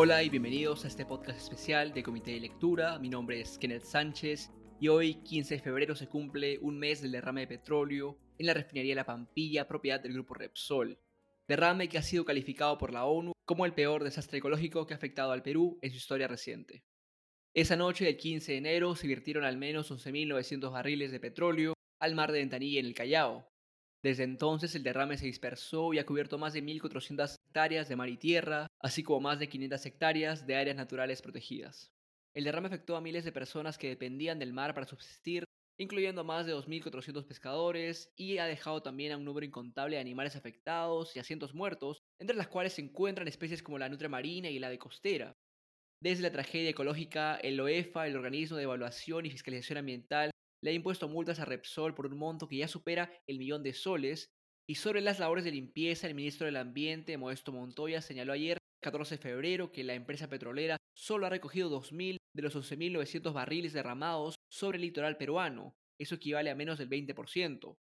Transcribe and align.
Hola 0.00 0.22
y 0.22 0.28
bienvenidos 0.28 0.84
a 0.84 0.86
este 0.86 1.04
podcast 1.04 1.40
especial 1.40 1.92
de 1.92 2.04
Comité 2.04 2.30
de 2.30 2.38
Lectura. 2.38 3.00
Mi 3.00 3.08
nombre 3.08 3.40
es 3.40 3.58
Kenneth 3.58 3.82
Sánchez 3.82 4.48
y 4.78 4.86
hoy, 4.86 5.14
15 5.24 5.56
de 5.56 5.60
febrero, 5.60 5.96
se 5.96 6.06
cumple 6.06 6.60
un 6.60 6.78
mes 6.78 7.02
del 7.02 7.10
derrame 7.10 7.40
de 7.40 7.46
petróleo 7.48 8.16
en 8.38 8.46
la 8.46 8.54
refinería 8.54 8.94
La 8.94 9.04
Pampilla, 9.04 9.66
propiedad 9.66 9.98
del 9.98 10.12
grupo 10.12 10.34
Repsol. 10.34 11.00
Derrame 11.48 11.88
que 11.88 11.98
ha 11.98 12.02
sido 12.02 12.24
calificado 12.24 12.78
por 12.78 12.92
la 12.92 13.06
ONU 13.06 13.32
como 13.44 13.66
el 13.66 13.74
peor 13.74 14.04
desastre 14.04 14.38
ecológico 14.38 14.86
que 14.86 14.94
ha 14.94 14.98
afectado 14.98 15.32
al 15.32 15.42
Perú 15.42 15.80
en 15.82 15.90
su 15.90 15.96
historia 15.96 16.28
reciente. 16.28 16.84
Esa 17.52 17.74
noche 17.74 18.04
del 18.04 18.18
15 18.18 18.52
de 18.52 18.58
enero 18.58 18.94
se 18.94 19.08
virtieron 19.08 19.42
al 19.42 19.56
menos 19.56 19.90
11.900 19.90 20.70
barriles 20.70 21.10
de 21.10 21.18
petróleo 21.18 21.74
al 21.98 22.14
mar 22.14 22.30
de 22.30 22.38
Ventanilla 22.38 22.78
en 22.78 22.86
el 22.86 22.94
Callao. 22.94 23.50
Desde 24.02 24.22
entonces 24.22 24.74
el 24.74 24.84
derrame 24.84 25.18
se 25.18 25.26
dispersó 25.26 25.92
y 25.92 25.98
ha 25.98 26.06
cubierto 26.06 26.38
más 26.38 26.52
de 26.52 26.62
1.400 26.62 27.34
hectáreas 27.34 27.88
de 27.88 27.96
mar 27.96 28.08
y 28.08 28.16
tierra, 28.16 28.68
así 28.80 29.02
como 29.02 29.20
más 29.20 29.40
de 29.40 29.48
500 29.48 29.86
hectáreas 29.86 30.46
de 30.46 30.56
áreas 30.56 30.76
naturales 30.76 31.20
protegidas. 31.20 31.90
El 32.34 32.44
derrame 32.44 32.68
afectó 32.68 32.96
a 32.96 33.00
miles 33.00 33.24
de 33.24 33.32
personas 33.32 33.76
que 33.76 33.88
dependían 33.88 34.38
del 34.38 34.52
mar 34.52 34.72
para 34.72 34.86
subsistir, 34.86 35.44
incluyendo 35.80 36.20
a 36.20 36.24
más 36.24 36.46
de 36.46 36.54
2.400 36.54 37.26
pescadores, 37.26 38.12
y 38.16 38.38
ha 38.38 38.46
dejado 38.46 38.82
también 38.82 39.12
a 39.12 39.16
un 39.16 39.24
número 39.24 39.46
incontable 39.46 39.96
de 39.96 40.00
animales 40.00 40.36
afectados 40.36 41.16
y 41.16 41.18
a 41.18 41.24
cientos 41.24 41.54
muertos, 41.54 41.98
entre 42.20 42.36
las 42.36 42.48
cuales 42.48 42.74
se 42.74 42.82
encuentran 42.82 43.26
especies 43.26 43.62
como 43.62 43.78
la 43.78 43.88
nutria 43.88 44.08
marina 44.08 44.48
y 44.48 44.60
la 44.60 44.70
de 44.70 44.78
costera. 44.78 45.32
Desde 46.00 46.22
la 46.22 46.30
tragedia 46.30 46.70
ecológica, 46.70 47.36
el 47.36 47.58
OEFA, 47.58 48.06
el 48.06 48.16
Organismo 48.16 48.56
de 48.56 48.62
Evaluación 48.62 49.26
y 49.26 49.30
Fiscalización 49.30 49.78
Ambiental, 49.78 50.30
le 50.62 50.70
ha 50.70 50.74
impuesto 50.74 51.08
multas 51.08 51.40
a 51.40 51.44
Repsol 51.44 51.94
por 51.94 52.06
un 52.06 52.18
monto 52.18 52.48
que 52.48 52.56
ya 52.56 52.68
supera 52.68 53.12
el 53.26 53.38
millón 53.38 53.62
de 53.62 53.74
soles, 53.74 54.30
y 54.68 54.74
sobre 54.74 55.00
las 55.00 55.18
labores 55.18 55.44
de 55.44 55.52
limpieza, 55.52 56.06
el 56.06 56.14
ministro 56.14 56.44
del 56.44 56.56
Ambiente, 56.56 57.16
Modesto 57.16 57.52
Montoya, 57.52 58.02
señaló 58.02 58.34
ayer, 58.34 58.58
14 58.82 59.16
de 59.16 59.22
febrero, 59.22 59.72
que 59.72 59.82
la 59.82 59.94
empresa 59.94 60.28
petrolera 60.28 60.76
solo 60.94 61.26
ha 61.26 61.30
recogido 61.30 61.70
2.000 61.70 62.18
de 62.34 62.42
los 62.42 62.54
11.900 62.54 63.32
barriles 63.32 63.72
derramados 63.72 64.34
sobre 64.52 64.76
el 64.76 64.82
litoral 64.82 65.16
peruano. 65.16 65.74
Eso 65.98 66.16
equivale 66.16 66.50
a 66.50 66.54
menos 66.54 66.78
del 66.78 66.90
20%. 66.90 67.76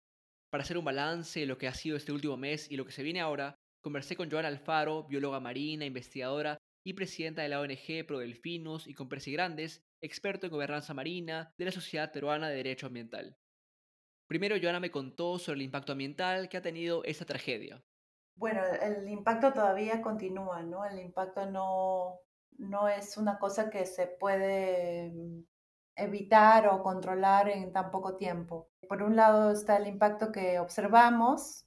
Para 0.51 0.63
hacer 0.63 0.79
un 0.79 0.85
balance 0.85 1.41
de 1.41 1.47
lo 1.47 1.59
que 1.59 1.69
ha 1.69 1.75
sido 1.75 1.97
este 1.97 2.13
último 2.13 2.37
mes 2.37 2.71
y 2.71 2.77
lo 2.77 2.85
que 2.85 2.93
se 2.93 3.03
viene 3.03 3.21
ahora, 3.21 3.57
conversé 3.83 4.15
con 4.15 4.31
Joana 4.31 4.49
Alfaro, 4.49 5.05
bióloga 5.09 5.41
marina, 5.41 5.85
investigadora 5.85 6.59
y 6.87 6.93
presidenta 6.93 7.43
de 7.43 7.49
la 7.49 7.61
ONG 7.61 8.07
Prodelfinos, 8.07 8.87
y 8.87 8.95
con 8.95 9.09
Percy 9.09 9.33
Grandes, 9.33 9.83
experto 10.05 10.47
en 10.47 10.53
gobernanza 10.53 10.95
marina 10.95 11.53
de 11.57 11.65
la 11.65 11.73
Sociedad 11.73 12.13
Peruana 12.13 12.49
de 12.49 12.57
Derecho 12.57 12.87
Ambiental. 12.87 13.37
Primero, 14.27 14.57
Joana 14.61 14.81
me 14.81 14.91
contó 14.91 15.39
sobre 15.39 15.57
el 15.57 15.63
impacto 15.63 15.93
ambiental 15.93 16.49
que 16.49 16.57
ha 16.57 16.63
tenido 16.63 17.03
esta 17.05 17.25
tragedia. 17.25 17.83
Bueno, 18.37 18.61
el 18.83 19.09
impacto 19.09 19.53
todavía 19.53 20.03
continúa, 20.03 20.63
¿no? 20.63 20.85
El 20.85 20.99
impacto 20.99 21.47
no, 21.51 22.21
no 22.59 22.89
es 22.89 23.17
una 23.17 23.39
cosa 23.39 23.71
que 23.71 23.87
se 23.87 24.07
puede 24.07 25.11
mm, 25.11 25.45
evitar 25.97 26.69
o 26.69 26.83
controlar 26.83 27.49
en 27.49 27.73
tan 27.73 27.91
poco 27.91 28.17
tiempo. 28.17 28.69
Por 28.89 29.03
un 29.03 29.17
lado 29.17 29.53
está 29.53 29.77
el 29.77 29.87
impacto 29.87 30.33
que 30.33 30.59
observamos, 30.59 31.67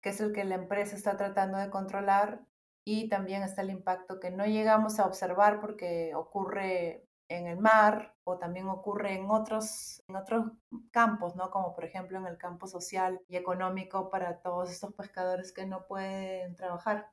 que 0.00 0.10
es 0.10 0.20
el 0.20 0.32
que 0.32 0.44
la 0.44 0.54
empresa 0.54 0.96
está 0.96 1.16
tratando 1.16 1.58
de 1.58 1.70
controlar, 1.70 2.40
y 2.88 3.08
también 3.08 3.42
está 3.42 3.62
el 3.62 3.70
impacto 3.70 4.20
que 4.20 4.30
no 4.30 4.46
llegamos 4.46 5.00
a 5.00 5.06
observar 5.06 5.60
porque 5.60 6.14
ocurre 6.14 7.05
en 7.28 7.46
el 7.46 7.58
mar 7.58 8.14
o 8.24 8.38
también 8.38 8.68
ocurre 8.68 9.14
en 9.14 9.30
otros, 9.30 10.02
en 10.08 10.16
otros 10.16 10.46
campos, 10.90 11.36
¿no? 11.36 11.50
Como 11.50 11.74
por 11.74 11.84
ejemplo 11.84 12.18
en 12.18 12.26
el 12.26 12.38
campo 12.38 12.66
social 12.66 13.20
y 13.28 13.36
económico 13.36 14.10
para 14.10 14.40
todos 14.40 14.70
estos 14.70 14.94
pescadores 14.94 15.52
que 15.52 15.66
no 15.66 15.86
pueden 15.86 16.54
trabajar. 16.56 17.10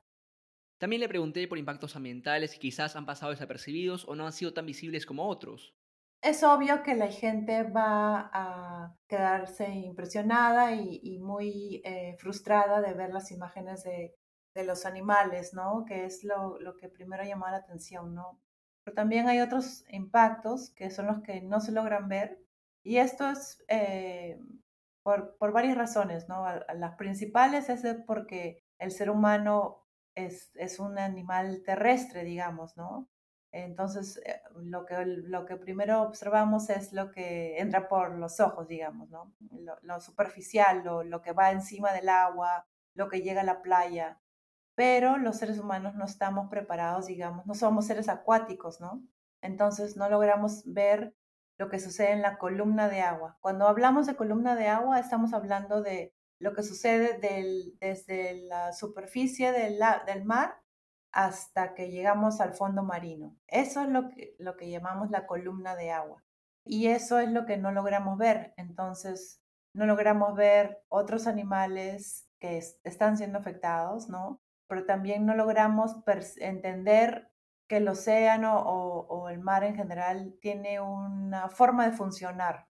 También 0.78 1.00
le 1.00 1.08
pregunté 1.08 1.46
por 1.48 1.58
impactos 1.58 1.96
ambientales 1.96 2.52
que 2.52 2.58
quizás 2.58 2.96
han 2.96 3.06
pasado 3.06 3.30
desapercibidos 3.30 4.06
o 4.06 4.14
no 4.14 4.26
han 4.26 4.32
sido 4.32 4.52
tan 4.52 4.66
visibles 4.66 5.06
como 5.06 5.28
otros. 5.28 5.74
Es 6.22 6.42
obvio 6.42 6.82
que 6.82 6.94
la 6.94 7.08
gente 7.08 7.64
va 7.64 8.30
a 8.32 8.96
quedarse 9.06 9.68
impresionada 9.68 10.72
y, 10.74 11.18
muy 11.18 11.82
eh, 11.84 12.16
frustrada 12.18 12.80
de 12.80 12.94
ver 12.94 13.12
las 13.12 13.30
imágenes 13.30 13.84
de 13.84 14.14
de 14.54 14.64
los 14.64 14.86
animales, 14.86 15.52
¿no? 15.52 15.84
Que 15.84 16.04
es 16.04 16.24
lo, 16.24 16.58
que 16.80 16.88
primero 16.88 17.24
llama 17.24 17.50
la 17.50 17.58
atención, 17.58 18.14
¿no? 18.14 18.40
Pero 18.84 18.94
también 18.94 19.28
hay 19.28 19.40
otros 19.40 19.84
impactos 19.88 20.70
que 20.70 20.90
son 20.90 21.06
los 21.06 21.20
que 21.22 21.40
no 21.40 21.60
se 21.60 21.72
logran 21.72 22.08
ver 22.08 22.44
y 22.84 22.98
esto 22.98 23.28
es 23.30 23.64
eh, 23.68 24.38
por, 25.02 25.52
varias 25.52 25.76
razones, 25.76 26.28
¿no? 26.28 26.44
Las 26.74 26.96
principales 26.96 27.68
es 27.70 27.82
porque 28.06 28.62
el 28.78 28.90
ser 28.92 29.10
humano 29.10 29.86
es, 30.14 30.52
es 30.54 30.78
un 30.78 30.98
animal 30.98 31.62
terrestre, 31.64 32.24
digamos, 32.24 32.76
¿no? 32.76 33.08
Entonces, 33.52 34.20
eh, 34.26 34.40
lo 34.56 34.84
que, 34.84 35.04
lo 35.06 35.46
que 35.46 35.56
primero 35.56 36.02
observamos 36.02 36.68
es 36.70 36.92
lo 36.92 37.10
que 37.10 37.58
entra 37.58 37.88
por 37.88 38.16
los 38.18 38.40
ojos, 38.40 38.68
digamos, 38.68 39.08
¿no? 39.10 39.32
Lo, 39.82 40.00
superficial, 40.00 40.82
lo, 40.84 41.04
lo, 41.04 41.22
que 41.22 41.32
va 41.32 41.52
encima 41.52 41.92
del 41.92 42.08
agua, 42.08 42.66
lo 42.94 43.08
que 43.08 43.22
llega 43.22 43.42
a 43.42 43.44
la 43.44 43.62
playa 43.62 44.20
pero 44.74 45.18
los 45.18 45.36
seres 45.38 45.58
humanos 45.58 45.94
no 45.94 46.04
estamos 46.04 46.48
preparados, 46.50 47.06
digamos, 47.06 47.46
no 47.46 47.54
somos 47.54 47.86
seres 47.86 48.08
acuáticos, 48.08 48.80
¿no? 48.80 49.02
Entonces 49.40 49.96
no 49.96 50.08
logramos 50.08 50.62
ver 50.66 51.14
lo 51.58 51.68
que 51.68 51.78
sucede 51.78 52.12
en 52.12 52.22
la 52.22 52.38
columna 52.38 52.88
de 52.88 53.00
agua. 53.00 53.38
Cuando 53.40 53.68
hablamos 53.68 54.06
de 54.06 54.16
columna 54.16 54.56
de 54.56 54.68
agua, 54.68 54.98
estamos 54.98 55.32
hablando 55.32 55.82
de 55.82 56.14
lo 56.40 56.52
que 56.52 56.62
sucede 56.62 57.18
desde 57.80 58.46
la 58.46 58.72
superficie 58.72 59.52
del, 59.52 59.78
mar 60.24 60.60
hasta 61.12 61.74
que 61.74 61.90
llegamos 61.90 62.40
al 62.40 62.54
fondo 62.54 62.82
marino. 62.82 63.36
Eso 63.46 63.82
es 63.82 63.88
lo 63.88 64.10
que, 64.10 64.34
lo 64.38 64.56
que 64.56 64.68
llamamos 64.68 65.10
la 65.10 65.26
columna 65.26 65.76
de 65.76 65.92
agua. 65.92 66.24
Y 66.64 66.88
eso 66.88 67.18
es 67.18 67.30
lo 67.30 67.46
que 67.46 67.56
no 67.56 67.70
logramos 67.70 68.18
ver. 68.18 68.52
Entonces, 68.56 69.40
no 69.74 69.86
logramos 69.86 70.34
ver 70.34 70.82
otros 70.88 71.26
animales 71.26 72.28
que 72.40 72.58
están 72.82 73.16
siendo 73.16 73.38
afectados, 73.38 74.08
¿no? 74.08 74.40
Pero 74.66 74.84
también 74.86 75.26
no 75.26 75.34
logramos 75.34 75.96
entender 76.38 77.30
que 77.68 77.78
el 77.78 77.88
océano 77.88 78.60
o, 78.60 79.28
el 79.28 79.40
mar 79.40 79.64
en 79.64 79.76
general 79.76 80.36
tiene 80.40 80.80
una 80.80 81.48
forma 81.48 81.88
de 81.88 81.96
funcionar. 81.96 82.66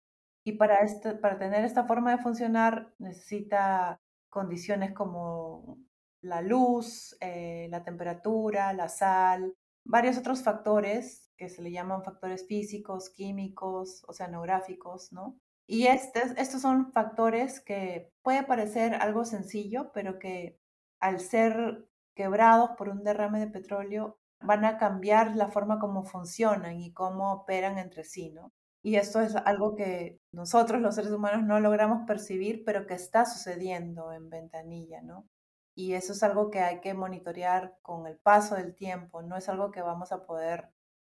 Y 0.44 0.54
para, 0.54 0.78
este, 0.78 1.14
para 1.14 1.38
tener 1.38 1.64
esta 1.64 1.86
forma 1.86 2.12
de 2.12 2.24
funcionar 2.24 2.94
necesita 2.98 4.02
condiciones 4.30 4.94
como 4.94 5.78
la 6.22 6.42
luz, 6.42 7.16
eh, 7.22 7.68
la 7.70 7.84
temperatura, 7.84 8.74
la 8.74 8.90
sal, 8.90 9.56
varios 9.86 10.18
otros 10.18 10.44
factores 10.44 11.32
que 11.38 11.50
se 11.50 11.62
le 11.62 11.72
llaman 11.72 12.04
factores 12.04 12.46
físicos, 12.48 13.10
químicos, 13.10 14.04
oceanográficos, 14.08 15.12
¿no? 15.14 15.40
Y 15.68 15.88
estos, 15.88 16.32
estos 16.36 16.62
son 16.62 16.92
factores 16.92 17.62
que 17.62 18.12
puede 18.24 18.44
parecer 18.44 18.96
algo 18.96 19.24
sencillo, 19.24 19.92
pero 19.94 20.20
que 20.20 20.60
al 21.00 21.20
ser 21.20 21.86
quebrados 22.16 22.72
por 22.78 22.90
un 22.90 23.04
derrame 23.04 23.40
de 23.40 23.48
petróleo, 23.48 24.18
van 24.42 24.66
a 24.66 24.78
cambiar 24.78 25.36
la 25.36 25.50
forma 25.50 25.80
como 25.80 26.04
funcionan 26.04 26.80
y 26.80 26.94
cómo 26.94 27.34
operan 27.34 27.78
entre 27.78 28.04
sí, 28.04 28.30
¿no? 28.30 28.52
Y 28.82 28.96
esto 28.96 29.20
es 29.20 29.36
algo 29.36 29.76
que 29.76 30.20
nosotros 30.32 30.82
los 30.82 30.96
seres 30.96 31.12
humanos 31.12 31.44
no 31.44 31.60
logramos 31.60 32.08
percibir, 32.08 32.64
pero 32.66 32.88
que 32.88 32.94
está 32.94 33.26
sucediendo 33.26 34.14
en 34.14 34.30
Ventanilla, 34.30 35.02
¿no? 35.02 35.28
Y 35.76 35.94
eso 35.94 36.14
es 36.14 36.24
algo 36.24 36.50
que 36.50 36.60
hay 36.60 36.80
que 36.82 36.94
monitorear 36.94 37.78
con 37.81 38.08
el 38.08 38.18
paso 38.18 38.56
del 38.56 38.76
tiempo, 38.76 39.22
no 39.22 39.38
es 39.38 39.50
algo 39.50 39.72
que 39.72 39.81
vamos 39.81 40.12
a 40.12 40.26
poder 40.26 40.70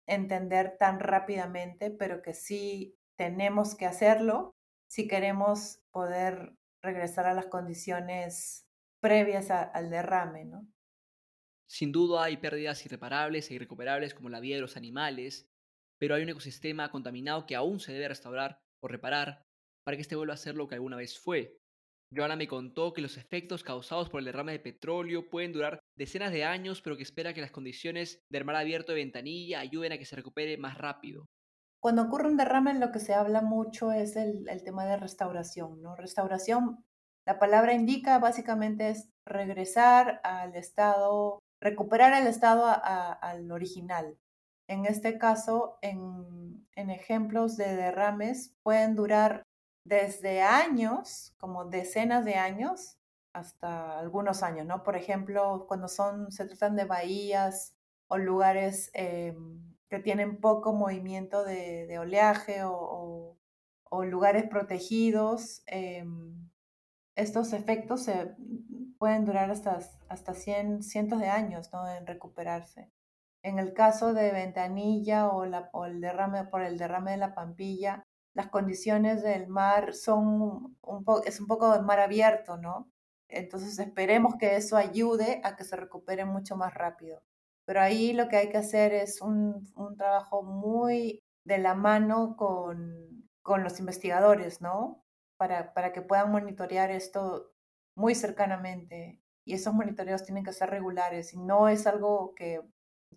entender 0.08 0.78
tan 0.78 1.00
rápidamente, 1.00 1.90
pero 1.92 2.22
que 2.22 2.34
sí 2.34 2.98
tenemos 3.16 3.76
que 3.76 3.86
hacerlo 3.86 4.56
si 4.88 5.08
queremos 5.08 5.82
poder 5.92 6.56
regresar 6.82 7.26
a 7.26 7.34
las 7.34 7.48
condiciones 7.48 8.65
previas 9.06 9.52
al 9.52 9.92
derrame, 9.92 10.46
¿no? 10.46 10.68
Sin 11.70 11.92
duda 11.92 12.24
hay 12.24 12.38
pérdidas 12.38 12.84
irreparables 12.88 13.52
e 13.52 13.54
irrecuperables 13.54 14.16
como 14.16 14.30
la 14.30 14.40
vida 14.40 14.56
de 14.56 14.62
los 14.62 14.78
animales, 14.78 15.48
pero 16.00 16.16
hay 16.16 16.24
un 16.24 16.30
ecosistema 16.30 16.90
contaminado 16.90 17.46
que 17.46 17.56
aún 17.56 17.80
se 17.80 17.94
debe 17.94 18.08
restaurar 18.08 18.58
o 18.82 18.88
reparar 18.88 19.44
para 19.84 19.96
que 19.96 20.02
este 20.02 20.16
vuelva 20.16 20.34
a 20.34 20.38
ser 20.38 20.56
lo 20.56 20.68
que 20.68 20.74
alguna 20.74 20.98
vez 20.98 21.20
fue. 21.20 21.60
Joana 22.16 22.36
me 22.36 22.48
contó 22.48 22.94
que 22.94 23.02
los 23.02 23.18
efectos 23.18 23.64
causados 23.64 24.10
por 24.10 24.20
el 24.20 24.26
derrame 24.26 24.54
de 24.54 24.60
petróleo 24.60 25.30
pueden 25.30 25.54
durar 25.54 25.80
decenas 25.96 26.32
de 26.32 26.44
años, 26.44 26.82
pero 26.82 26.98
que 26.98 27.04
espera 27.04 27.34
que 27.36 27.42
las 27.42 27.52
condiciones 27.52 28.24
del 28.32 28.46
mar 28.46 28.56
abierto 28.56 28.92
de 28.92 29.04
ventanilla 29.04 29.60
ayuden 29.60 29.92
a 29.92 30.00
que 30.00 30.06
se 30.06 30.16
recupere 30.16 30.58
más 30.58 30.80
rápido. 30.80 31.26
Cuando 31.80 32.02
ocurre 32.02 32.30
un 32.30 32.38
derrame, 32.38 32.74
lo 32.80 32.92
que 32.92 33.00
se 33.00 33.14
habla 33.14 33.44
mucho 33.44 33.92
es 33.92 34.16
el, 34.16 34.50
el 34.50 34.64
tema 34.64 34.86
de 34.86 34.98
restauración, 34.98 35.84
¿no? 35.84 35.96
Restauración 35.96 36.84
la 37.26 37.40
palabra 37.40 37.74
indica 37.74 38.20
básicamente 38.20 38.90
es 38.90 39.10
regresar 39.26 40.22
al 40.24 40.56
estado, 40.56 41.40
recuperar 41.60 42.14
el 42.14 42.28
estado 42.28 42.66
al 42.68 43.52
original. 43.52 44.18
En 44.68 44.86
este 44.86 45.18
caso, 45.18 45.78
en, 45.82 46.68
ejemplos 46.76 47.58
de 47.58 47.76
derrames, 47.76 48.56
pueden 48.64 48.96
durar 48.96 49.44
desde 49.86 50.42
años, 50.42 51.34
como 51.38 51.66
decenas 51.66 52.26
de 52.26 52.36
años, 52.36 52.98
hasta 53.34 54.00
algunos 54.00 54.44
años, 54.44 54.66
¿no? 54.66 54.84
Por 54.84 54.96
ejemplo, 54.96 55.66
cuando 55.68 55.88
son, 55.88 56.32
se 56.32 56.46
tratan 56.46 56.76
de 56.76 56.86
bahías 56.86 57.76
o 58.08 58.18
lugares 58.18 58.92
em, 58.94 59.76
que 59.90 60.00
tienen 60.00 60.40
poco 60.40 60.74
movimiento 60.74 61.44
de, 61.44 61.98
oleaje 62.00 62.62
o, 62.64 63.38
lugares 63.92 64.44
protegidos, 64.50 65.64
em, 65.68 66.50
estos 67.16 67.54
efectos 67.54 68.04
se, 68.04 68.36
pueden 68.98 69.26
durar 69.26 69.52
hasta, 69.52 69.80
hasta 70.10 70.34
cientos 70.34 71.20
de 71.20 71.30
años 71.30 71.70
¿no? 71.74 71.88
en 71.88 72.08
recuperarse. 72.08 72.92
En 73.44 73.60
el 73.60 73.74
caso 73.74 74.14
de 74.14 74.32
Ventanilla 74.32 75.30
o, 75.30 75.46
la, 75.46 75.70
o 75.74 75.86
el 75.86 76.02
derrame 76.02 76.46
por 76.46 76.64
el 76.64 76.78
derrame 76.78 77.12
de 77.12 77.18
la 77.18 77.36
Pampilla, 77.36 78.04
las 78.34 78.50
condiciones 78.50 79.22
del 79.24 79.48
mar 79.48 79.94
son 79.94 80.76
un 80.82 81.04
poco, 81.04 81.24
es 81.24 81.40
un 81.40 81.48
poco 81.48 81.72
de 81.72 81.82
mar 81.82 82.00
abierto, 82.00 82.58
¿no? 82.58 82.90
Entonces 83.30 83.78
esperemos 83.80 84.36
que 84.40 84.56
eso 84.56 84.78
ayude 84.78 85.42
a 85.44 85.56
que 85.56 85.64
se 85.64 85.76
recupere 85.76 86.26
mucho 86.26 86.58
más 86.58 86.74
rápido. 86.74 87.22
Pero 87.66 87.82
ahí 87.82 88.14
lo 88.14 88.28
que 88.28 88.38
hay 88.38 88.50
que 88.50 88.58
hacer 88.58 88.94
es 88.94 89.22
un, 89.22 89.72
un 89.76 89.96
trabajo 89.96 90.44
muy 90.44 91.22
de 91.46 91.60
la 91.60 91.76
mano 91.76 92.36
con, 92.36 93.30
con 93.42 93.64
los 93.64 93.80
investigadores, 93.80 94.62
¿no? 94.62 95.05
Para, 95.38 95.74
para, 95.74 95.92
que 95.92 96.02
puedan 96.02 96.32
monitorear 96.32 96.92
esto 96.92 97.54
muy 97.96 98.16
cercanamente. 98.16 99.22
Y 99.46 99.54
esos 99.54 99.74
monitoreos 99.74 100.24
tienen 100.24 100.44
que 100.44 100.54
ser 100.54 100.70
regulares 100.70 101.34
y 101.34 101.38
no 101.38 101.70
es 101.70 101.88
algo 101.88 102.34
que, 102.36 102.62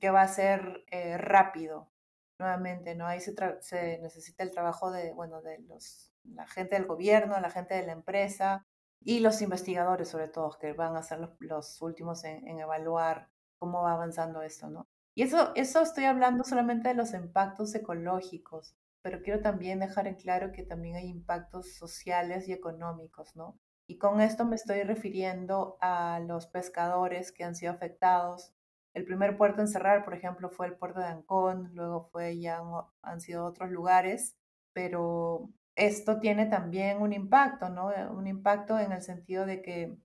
que 0.00 0.10
va 0.10 0.22
a 0.22 0.28
ser 0.28 0.84
eh, 0.90 1.16
rápido 1.16 1.90
nuevamente, 2.38 2.94
¿no? 2.94 3.06
Ahí 3.06 3.20
se, 3.20 3.34
se, 3.60 3.98
necesita 3.98 4.42
el 4.42 4.50
trabajo 4.50 4.90
de, 4.90 5.12
bueno, 5.12 5.42
de 5.42 5.58
los, 5.60 6.12
la 6.24 6.46
gente 6.46 6.76
del 6.76 6.86
gobierno, 6.86 7.40
la 7.40 7.50
gente 7.50 7.74
de 7.74 7.86
la 7.86 7.92
empresa 7.92 8.66
y 9.00 9.20
los 9.20 9.42
investigadores, 9.42 10.08
sobre 10.08 10.28
todo, 10.28 10.56
que 10.58 10.72
van 10.72 10.96
a 10.96 11.02
ser 11.02 11.20
los, 11.20 11.30
los 11.40 11.82
últimos 11.82 12.24
en, 12.24 12.46
en, 12.46 12.60
evaluar 12.60 13.28
cómo 13.58 13.82
va 13.82 13.92
avanzando 13.92 14.42
esto, 14.42 14.68
¿no? 14.70 14.86
Y 15.14 15.22
eso, 15.22 15.52
eso 15.56 15.82
estoy 15.82 16.04
hablando 16.04 16.44
solamente 16.44 16.90
de 16.90 16.94
los 16.94 17.12
impactos 17.12 17.74
ecológicos, 17.74 18.76
pero 19.02 19.22
quiero 19.22 19.40
también 19.40 19.80
dejar 19.80 20.06
en 20.06 20.16
claro 20.16 20.52
que 20.52 20.62
también 20.62 20.96
hay 20.96 21.08
impactos 21.08 21.74
sociales 21.74 22.48
y 22.48 22.52
económicos, 22.52 23.34
¿no? 23.36 23.58
Y 23.86 23.98
con 23.98 24.20
esto 24.20 24.44
me 24.44 24.56
estoy 24.56 24.82
refiriendo 24.82 25.78
a 25.80 26.20
los 26.20 26.46
pescadores 26.46 27.32
que 27.32 27.44
han 27.44 27.54
sido 27.54 27.72
afectados 27.72 28.52
el 28.98 29.04
primer 29.04 29.36
puerto 29.36 29.60
en 29.60 29.68
cerrar, 29.68 30.04
por 30.04 30.14
ejemplo, 30.14 30.50
fue 30.50 30.66
el 30.66 30.76
puerto 30.76 31.00
de 31.00 31.06
Ancón, 31.06 31.70
luego 31.74 32.08
fue 32.10 32.40
ya 32.40 32.60
han 33.02 33.20
sido 33.20 33.44
otros 33.46 33.70
lugares, 33.70 34.36
pero 34.72 35.50
esto 35.76 36.18
tiene 36.18 36.46
también 36.46 37.00
un 37.00 37.12
impacto, 37.12 37.68
¿no? 37.68 37.92
Eh, 37.92 38.08
un 38.08 38.26
impacto 38.26 38.78
en 38.78 38.92
el 38.92 39.02
sentido 39.02 39.46
de 39.46 39.62
que 39.62 39.96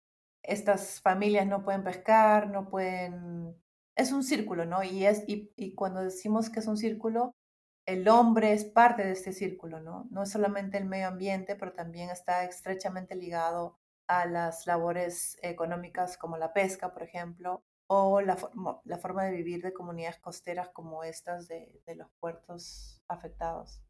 estas 0.44 1.02
familias 1.02 1.48
no 1.48 1.64
pueden 1.64 1.84
pescar, 1.84 2.50
no 2.50 2.70
pueden... 2.70 3.56
Es 3.96 4.12
un 4.12 4.24
círculo, 4.24 4.66
¿no? 4.66 4.84
Y, 4.84 5.06
es, 5.06 5.24
y, 5.28 5.52
y 5.56 5.74
cuando 5.76 6.02
decimos 6.04 6.50
que 6.50 6.60
es 6.60 6.68
un 6.68 6.78
círculo, 6.78 7.36
el 7.86 8.08
hombre 8.08 8.54
es 8.54 8.66
parte 8.66 9.04
de 9.04 9.12
este 9.12 9.34
círculo, 9.34 9.80
¿no? 9.80 10.08
No 10.10 10.24
es 10.24 10.32
solamente 10.32 10.78
el 10.78 10.86
medio 10.86 11.08
ambiente, 11.08 11.56
pero 11.56 11.74
también 11.74 12.10
está 12.10 12.44
estrechamente 12.46 13.16
ligado 13.16 13.78
a 14.08 14.26
las 14.26 14.68
labores 14.68 15.38
económicas 15.42 16.18
como 16.18 16.38
la 16.38 16.54
pesca, 16.54 16.94
por 16.94 17.04
ejemplo, 17.04 17.64
o 17.88 18.22
la, 18.22 18.38
forma 18.38 19.26
de 19.26 19.32
vivir 19.32 19.62
de 19.62 19.74
comunidades 19.74 20.20
costeras 20.20 20.70
como 20.70 21.04
estas 21.04 21.48
de, 21.48 21.82
de 21.86 21.96
los 21.96 22.10
puertos 22.20 23.02
afectados. 23.08 23.82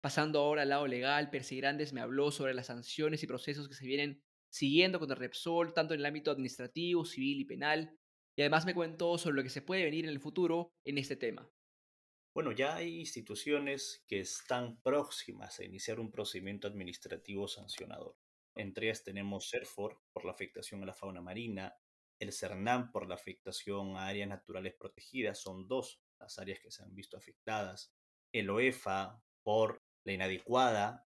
Pasando 0.00 0.40
ahora 0.40 0.62
al 0.62 0.70
lado 0.70 0.86
legal, 0.86 1.30
Percy 1.30 1.58
Grandes 1.58 1.92
me 1.92 2.00
habló 2.00 2.30
sobre 2.30 2.54
las 2.54 2.66
sanciones 2.66 3.22
y 3.22 3.26
procesos 3.26 3.68
que 3.68 3.74
se 3.74 3.86
vienen 3.86 4.22
siguiendo 4.50 4.98
contra 4.98 5.16
Repsol, 5.16 5.74
tanto 5.74 5.94
en 5.94 6.00
el 6.00 6.06
ámbito 6.06 6.30
administrativo, 6.30 7.04
civil 7.04 7.40
y 7.40 7.44
penal, 7.44 7.96
y 8.36 8.42
además 8.42 8.64
me 8.64 8.74
comentó 8.74 9.18
sobre 9.18 9.36
lo 9.36 9.42
que 9.42 9.50
se 9.50 9.62
puede 9.62 9.84
venir 9.84 10.04
en 10.06 10.10
el 10.10 10.20
futuro 10.20 10.72
en 10.84 10.96
este 10.96 11.16
tema. 11.16 11.48
Bueno, 12.32 12.52
ya 12.52 12.76
hay 12.76 13.00
instituciones 13.00 14.04
que 14.06 14.20
están 14.20 14.80
próximas 14.82 15.58
a 15.58 15.64
iniciar 15.64 15.98
un 15.98 16.12
procedimiento 16.12 16.68
administrativo 16.68 17.48
sancionador. 17.48 18.16
Entre 18.54 18.86
ellas 18.86 19.02
tenemos 19.02 19.50
CERFOR 19.50 20.00
por 20.12 20.24
la 20.24 20.30
afectación 20.30 20.82
a 20.82 20.86
la 20.86 20.94
fauna 20.94 21.20
marina, 21.20 21.74
el 22.20 22.32
CERNAM 22.32 22.92
por 22.92 23.08
la 23.08 23.16
afectación 23.16 23.96
a 23.96 24.06
áreas 24.06 24.28
naturales 24.28 24.74
protegidas, 24.74 25.40
son 25.40 25.66
dos 25.66 26.02
las 26.20 26.38
áreas 26.38 26.60
que 26.60 26.70
se 26.70 26.82
han 26.82 26.94
visto 26.94 27.16
afectadas, 27.16 27.92
el 28.32 28.50
OEFA 28.50 29.22
por 29.42 29.82
la 30.04 30.12
inadecuada 30.12 31.08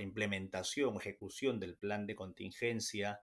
implementación 0.00 0.96
o 0.96 1.00
ejecución 1.00 1.60
del 1.60 1.76
plan 1.76 2.06
de 2.06 2.14
contingencia, 2.14 3.22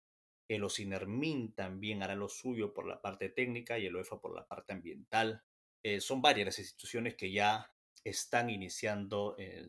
el 0.49 0.62
OCINERMIN 0.62 1.55
también 1.55 2.02
hará 2.02 2.14
lo 2.14 2.29
suyo 2.29 2.72
por 2.72 2.87
la 2.87 3.00
parte 3.00 3.31
técnica 3.31 3.79
y 3.79 3.87
el 3.87 3.96
OEFA 3.96 4.20
por 4.20 4.34
la 4.34 4.46
parte 4.46 4.72
ambiental. 4.75 5.43
Eh, 5.86 6.00
son 6.00 6.20
varias 6.20 6.46
las 6.46 6.58
instituciones 6.58 7.14
que 7.14 7.30
ya 7.30 7.72
están 8.02 8.50
iniciando 8.50 9.36
eh, 9.38 9.64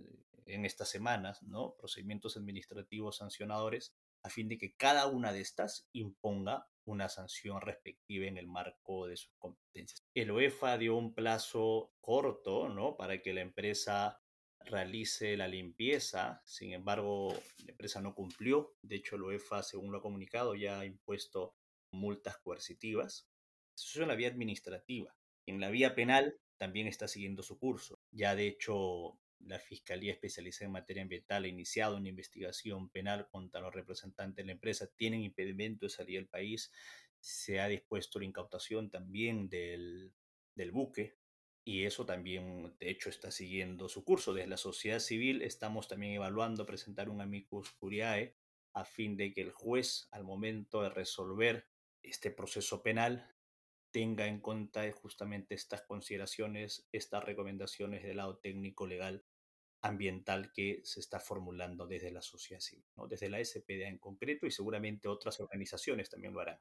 en 0.47 0.65
estas 0.65 0.89
semanas 0.89 1.43
¿no? 1.43 1.75
procedimientos 1.77 2.37
administrativos 2.37 3.17
sancionadores 3.17 3.93
a 4.23 4.29
fin 4.31 4.47
de 4.49 4.57
que 4.57 4.75
cada 4.75 5.05
una 5.05 5.31
de 5.31 5.41
estas 5.41 5.87
imponga 5.93 6.67
una 6.85 7.07
sanción 7.07 7.61
respectiva 7.61 8.25
en 8.25 8.39
el 8.39 8.47
marco 8.47 9.05
de 9.05 9.15
sus 9.15 9.31
competencias. 9.37 10.01
El 10.15 10.31
UEFA 10.31 10.79
dio 10.79 10.95
un 10.95 11.13
plazo 11.13 11.91
corto, 12.01 12.67
¿no? 12.67 12.97
Para 12.97 13.21
que 13.21 13.31
la 13.33 13.41
empresa 13.41 14.19
realice 14.61 15.37
la 15.37 15.47
limpieza, 15.47 16.41
sin 16.45 16.73
embargo, 16.73 17.31
la 17.63 17.73
empresa 17.73 18.01
no 18.01 18.15
cumplió. 18.15 18.75
De 18.81 18.95
hecho, 18.95 19.17
el 19.17 19.21
UEFA, 19.21 19.61
según 19.61 19.91
lo 19.91 19.99
ha 19.99 20.01
comunicado, 20.01 20.55
ya 20.55 20.79
ha 20.79 20.85
impuesto 20.85 21.53
multas 21.91 22.39
coercitivas. 22.39 23.29
Eso 23.75 23.87
es 23.87 23.97
en 23.97 24.07
la 24.07 24.15
vía 24.15 24.29
administrativa. 24.29 25.15
En 25.47 25.59
la 25.59 25.69
vía 25.69 25.95
penal 25.95 26.37
también 26.57 26.87
está 26.87 27.07
siguiendo 27.07 27.41
su 27.41 27.57
curso. 27.57 27.99
Ya 28.11 28.35
de 28.35 28.47
hecho, 28.47 29.17
la 29.39 29.59
Fiscalía 29.59 30.11
Especializada 30.11 30.65
en 30.65 30.73
Materia 30.73 31.03
Ambiental 31.03 31.45
ha 31.45 31.47
iniciado 31.47 31.95
una 31.97 32.09
investigación 32.09 32.89
penal 32.89 33.27
contra 33.29 33.61
los 33.61 33.73
representantes 33.73 34.43
de 34.43 34.47
la 34.47 34.51
empresa. 34.51 34.91
Tienen 34.95 35.23
impedimento 35.23 35.85
de 35.85 35.89
salir 35.89 36.19
del 36.19 36.27
país. 36.27 36.71
Se 37.19 37.59
ha 37.59 37.67
dispuesto 37.67 38.19
la 38.19 38.25
incautación 38.25 38.89
también 38.91 39.49
del, 39.49 40.13
del 40.53 40.71
buque 40.71 41.17
y 41.63 41.83
eso 41.83 42.05
también, 42.05 42.75
de 42.79 42.89
hecho, 42.89 43.09
está 43.09 43.31
siguiendo 43.31 43.89
su 43.89 44.03
curso. 44.03 44.33
Desde 44.33 44.49
la 44.49 44.57
sociedad 44.57 44.99
civil 44.99 45.41
estamos 45.41 45.87
también 45.87 46.13
evaluando 46.13 46.65
presentar 46.65 47.09
un 47.09 47.21
amicus 47.21 47.71
curiae 47.71 48.35
a 48.73 48.85
fin 48.85 49.17
de 49.17 49.33
que 49.33 49.41
el 49.41 49.51
juez, 49.51 50.07
al 50.11 50.23
momento 50.23 50.81
de 50.81 50.89
resolver 50.89 51.67
este 52.03 52.31
proceso 52.31 52.83
penal, 52.83 53.36
tenga 53.97 54.27
en 54.27 54.41
cuenta 54.41 54.91
justamente 54.91 55.55
estas 55.55 55.81
consideraciones, 55.81 56.87
estas 56.91 57.23
recomendaciones 57.23 58.03
del 58.03 58.17
lado 58.17 58.37
técnico 58.37 58.85
legal 58.85 59.25
ambiental 59.81 60.51
que 60.53 60.81
se 60.83 60.99
está 60.99 61.19
formulando 61.19 61.87
desde 61.87 62.11
la 62.11 62.21
sociedad 62.21 62.61
civil, 62.61 62.85
desde 63.09 63.27
la 63.27 63.43
SPDA 63.43 63.87
en 63.87 63.97
concreto 63.97 64.45
y 64.45 64.51
seguramente 64.51 65.07
otras 65.07 65.39
organizaciones 65.39 66.11
también 66.11 66.31
lo 66.35 66.41
harán. 66.41 66.59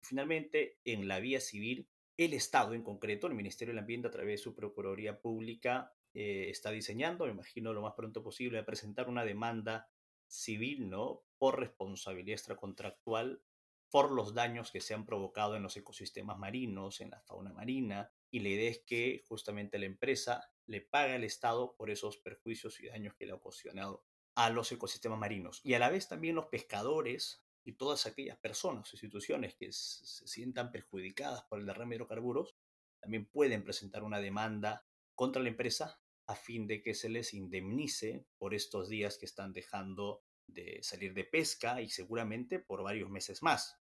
Finalmente, 0.00 0.78
en 0.84 1.08
la 1.08 1.18
vía 1.18 1.40
civil, 1.40 1.88
el 2.16 2.34
Estado 2.34 2.72
en 2.72 2.84
concreto, 2.84 3.26
el 3.26 3.34
Ministerio 3.34 3.74
del 3.74 3.80
Ambiente 3.80 4.06
a 4.06 4.12
través 4.12 4.38
de 4.38 4.44
su 4.44 4.54
Procuraduría 4.54 5.20
Pública, 5.20 5.92
eh, 6.14 6.50
está 6.50 6.70
diseñando, 6.70 7.24
me 7.24 7.32
imagino 7.32 7.72
lo 7.72 7.82
más 7.82 7.94
pronto 7.94 8.22
posible, 8.22 8.60
a 8.60 8.64
presentar 8.64 9.08
una 9.08 9.24
demanda 9.24 9.90
civil 10.28 10.88
¿no? 10.88 11.24
por 11.36 11.58
responsabilidad 11.58 12.34
extracontractual 12.34 13.42
por 13.90 14.10
los 14.10 14.34
daños 14.34 14.70
que 14.70 14.80
se 14.80 14.94
han 14.94 15.06
provocado 15.06 15.56
en 15.56 15.62
los 15.62 15.76
ecosistemas 15.76 16.38
marinos, 16.38 17.00
en 17.00 17.10
la 17.10 17.20
fauna 17.20 17.52
marina, 17.52 18.12
y 18.30 18.40
la 18.40 18.48
idea 18.48 18.70
es 18.70 18.80
que 18.80 19.24
justamente 19.28 19.78
la 19.78 19.86
empresa 19.86 20.50
le 20.66 20.80
paga 20.80 21.14
al 21.14 21.24
Estado 21.24 21.74
por 21.76 21.90
esos 21.90 22.18
perjuicios 22.18 22.80
y 22.80 22.86
daños 22.86 23.14
que 23.14 23.26
le 23.26 23.32
ha 23.32 23.36
ocasionado 23.36 24.04
a 24.34 24.50
los 24.50 24.70
ecosistemas 24.72 25.18
marinos. 25.18 25.60
Y 25.64 25.74
a 25.74 25.78
la 25.78 25.90
vez 25.90 26.08
también 26.08 26.34
los 26.34 26.46
pescadores 26.46 27.44
y 27.64 27.72
todas 27.72 28.06
aquellas 28.06 28.38
personas 28.38 28.92
o 28.92 28.96
instituciones 28.96 29.54
que 29.54 29.72
se 29.72 30.28
sientan 30.28 30.70
perjudicadas 30.70 31.44
por 31.44 31.58
el 31.58 31.66
derrame 31.66 31.90
de 31.90 31.96
hidrocarburos 31.96 32.56
también 33.00 33.26
pueden 33.26 33.64
presentar 33.64 34.02
una 34.02 34.20
demanda 34.20 34.86
contra 35.14 35.42
la 35.42 35.48
empresa 35.48 36.00
a 36.26 36.34
fin 36.34 36.66
de 36.66 36.82
que 36.82 36.94
se 36.94 37.08
les 37.08 37.34
indemnice 37.34 38.26
por 38.38 38.54
estos 38.54 38.88
días 38.88 39.16
que 39.16 39.26
están 39.26 39.52
dejando 39.52 40.22
de 40.46 40.78
salir 40.82 41.14
de 41.14 41.24
pesca 41.24 41.80
y 41.80 41.88
seguramente 41.88 42.58
por 42.58 42.82
varios 42.82 43.10
meses 43.10 43.42
más 43.42 43.80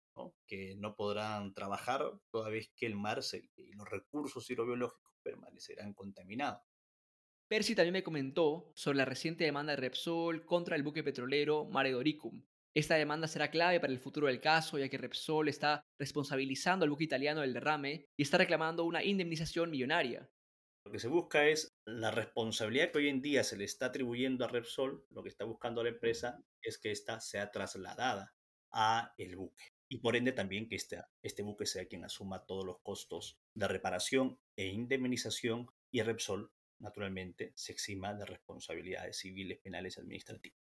que 0.45 0.75
no 0.77 0.95
podrán 0.95 1.53
trabajar 1.53 2.03
toda 2.31 2.49
vez 2.49 2.71
que 2.75 2.85
el 2.85 2.95
mar 2.95 3.19
y 3.55 3.73
los 3.73 3.89
recursos 3.89 4.49
hidrobiológicos 4.49 5.13
permanecerán 5.21 5.93
contaminados. 5.93 6.61
Percy 7.47 7.75
también 7.75 7.93
me 7.93 8.03
comentó 8.03 8.71
sobre 8.75 8.97
la 8.97 9.05
reciente 9.05 9.45
demanda 9.45 9.71
de 9.71 9.77
Repsol 9.77 10.45
contra 10.45 10.75
el 10.75 10.83
buque 10.83 11.03
petrolero 11.03 11.65
Mare 11.65 11.91
Doricum. 11.91 12.43
Esta 12.73 12.95
demanda 12.95 13.27
será 13.27 13.49
clave 13.49 13.79
para 13.79 13.93
el 13.93 13.99
futuro 13.99 14.27
del 14.27 14.41
caso, 14.41 14.77
ya 14.77 14.89
que 14.89 14.97
Repsol 14.97 15.47
está 15.47 15.81
responsabilizando 15.97 16.83
al 16.83 16.89
buque 16.89 17.05
italiano 17.05 17.41
del 17.41 17.53
derrame 17.53 18.05
y 18.17 18.23
está 18.23 18.37
reclamando 18.37 18.83
una 18.83 19.03
indemnización 19.03 19.71
millonaria. 19.71 20.29
Lo 20.87 20.93
que 20.93 20.99
se 20.99 21.09
busca 21.09 21.45
es 21.45 21.75
la 21.83 22.11
responsabilidad 22.11 22.93
que 22.93 22.99
hoy 22.99 23.09
en 23.09 23.21
día 23.21 23.43
se 23.43 23.57
le 23.57 23.65
está 23.65 23.87
atribuyendo 23.87 24.45
a 24.45 24.47
Repsol, 24.47 25.05
lo 25.09 25.21
que 25.21 25.27
está 25.27 25.43
buscando 25.43 25.83
la 25.83 25.89
empresa 25.89 26.41
es 26.61 26.77
que 26.77 26.91
ésta 26.91 27.19
sea 27.19 27.51
trasladada 27.51 28.33
a 28.71 29.13
el 29.17 29.35
buque. 29.35 29.65
y 29.89 29.97
por 29.97 30.15
ende 30.15 30.31
también 30.31 30.69
que 30.69 30.77
este, 30.77 31.03
este 31.21 31.43
buque 31.43 31.65
sea 31.65 31.89
quien 31.89 32.05
asuma 32.05 32.45
todos 32.45 32.63
los 32.63 32.79
costos 32.79 33.37
de 33.53 33.67
reparación 33.67 34.39
e 34.55 34.67
indemnización 34.67 35.69
y 35.91 36.01
Repsol, 36.03 36.53
naturalmente, 36.79 37.51
se 37.53 37.73
exima 37.73 38.13
de 38.13 38.25
responsabilidades 38.25 39.17
civiles, 39.17 39.59
penales 39.59 39.97
y 39.97 39.99
administrativas. 39.99 40.61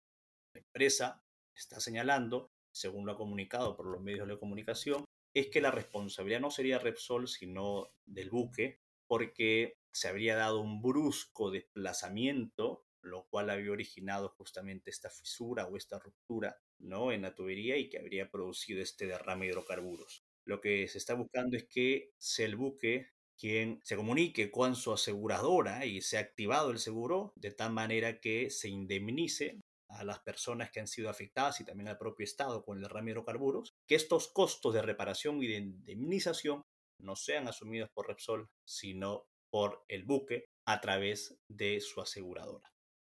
La 0.54 0.60
empresa 0.60 1.24
está 1.56 1.80
señalando, 1.80 2.52
según 2.74 3.06
lo 3.06 3.14
ha 3.14 3.18
comunicado 3.18 3.78
por 3.78 3.86
los 3.86 4.02
medios 4.02 4.28
de 4.28 4.38
comunicación, 4.38 5.06
es 5.34 5.48
que 5.48 5.62
la 5.62 5.72
responsabilidad 5.72 6.42
no 6.42 6.52
sería 6.52 6.78
Repsol, 6.78 7.30
sino 7.30 7.94
del 8.06 8.30
buque, 8.30 8.82
porque 9.08 9.79
se 9.92 10.08
habría 10.08 10.36
dado 10.36 10.62
un 10.62 10.82
brusco 10.82 11.52
desplazamiento, 11.52 12.86
lo 13.02 13.28
cual 13.30 13.50
había 13.50 13.72
originado 13.72 14.30
justamente 14.30 14.90
esta 14.90 15.10
fisura 15.10 15.66
o 15.68 15.78
esta 15.78 16.00
ruptura 16.00 16.58
¿no? 16.80 17.12
en 17.12 17.22
la 17.22 17.34
tubería 17.34 17.78
y 17.78 17.90
que 17.90 18.00
habría 18.00 18.30
producido 18.30 18.82
este 18.82 19.08
derrame 19.08 19.46
de 19.46 19.52
hidrocarburos. 19.52 20.26
Lo 20.46 20.62
que 20.62 20.88
se 20.88 20.98
está 20.98 21.14
buscando 21.14 21.58
es 21.58 21.68
que 21.68 22.12
sea 22.18 22.46
el 22.46 22.56
buque 22.56 23.10
quien 23.38 23.80
se 23.84 23.96
comunique 23.96 24.52
con 24.52 24.76
su 24.76 24.92
aseguradora 24.92 25.86
y 25.86 26.02
sea 26.02 26.20
activado 26.20 26.72
el 26.72 26.80
seguro 26.80 27.32
de 27.36 27.52
tal 27.52 27.72
manera 27.72 28.20
que 28.20 28.50
se 28.50 28.68
indemnice 28.68 29.62
a 29.88 30.04
las 30.04 30.20
personas 30.20 30.72
que 30.72 30.82
han 30.82 30.88
sido 30.88 31.10
afectadas 31.10 31.62
y 31.62 31.66
también 31.66 31.88
al 31.88 31.98
propio 31.98 32.26
Estado 32.26 32.64
con 32.64 32.78
el 32.78 32.84
derrame 32.84 33.08
de 33.08 33.12
hidrocarburos, 33.12 33.74
que 33.88 33.96
estos 33.96 34.28
costos 34.28 34.74
de 34.74 34.82
reparación 34.82 35.42
y 35.42 35.48
de 35.48 35.58
indemnización 35.58 36.64
no 37.00 37.16
sean 37.16 37.48
asumidos 37.48 37.90
por 37.94 38.08
Repsol, 38.08 38.50
sino 38.66 39.29
por 39.50 39.84
el 39.88 40.04
buque 40.04 40.50
a 40.66 40.82
través 40.82 41.40
de 41.48 41.82
su 41.82 42.02
aseguradora. 42.02 42.72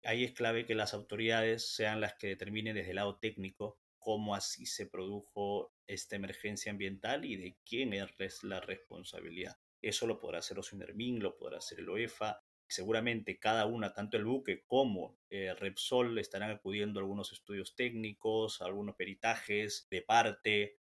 Ahí 0.04 0.24
es 0.24 0.32
clave 0.32 0.66
que 0.66 0.74
las 0.74 0.94
autoridades 0.94 1.74
sean 1.74 2.00
las 2.00 2.14
que 2.14 2.28
determinen 2.28 2.74
desde 2.74 2.90
el 2.90 2.96
lado 2.96 3.18
técnico 3.18 3.78
cómo 3.98 4.34
así 4.34 4.66
se 4.66 4.86
produjo 4.86 5.72
esta 5.86 6.16
emergencia 6.16 6.72
ambiental 6.72 7.24
y 7.24 7.36
de 7.36 7.56
quién 7.64 7.92
es 7.92 8.42
la 8.42 8.60
responsabilidad. 8.60 9.56
Eso 9.80 10.06
lo 10.06 10.18
podrá 10.18 10.38
hacer 10.38 10.58
Osunermin, 10.58 11.22
lo 11.22 11.36
podrá 11.36 11.58
hacer 11.58 11.80
el 11.80 11.88
OEFA. 11.88 12.40
Seguramente 12.68 13.38
cada 13.38 13.66
una, 13.66 13.92
tanto 13.92 14.16
el 14.16 14.24
buque 14.24 14.64
como 14.66 15.18
eh, 15.30 15.54
Repsol, 15.54 16.18
estarán 16.18 16.50
acudiendo 16.50 16.98
a 16.98 17.02
algunos 17.02 17.32
estudios 17.32 17.76
técnicos, 17.76 18.60
a 18.60 18.64
algunos 18.64 18.96
peritajes 18.96 19.86
de 19.90 20.02
parte, 20.02 20.78